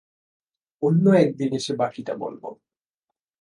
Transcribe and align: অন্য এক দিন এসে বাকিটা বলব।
অন্য 0.81 1.05
এক 1.15 1.29
দিন 1.37 1.51
এসে 1.55 1.73
বাকিটা 1.75 2.13
বলব। 2.15 2.43